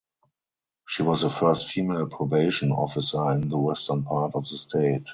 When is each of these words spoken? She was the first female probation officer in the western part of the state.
She 0.87 1.03
was 1.03 1.21
the 1.21 1.29
first 1.29 1.71
female 1.71 2.07
probation 2.07 2.71
officer 2.71 3.33
in 3.33 3.49
the 3.49 3.57
western 3.59 4.01
part 4.03 4.33
of 4.33 4.49
the 4.49 4.57
state. 4.57 5.05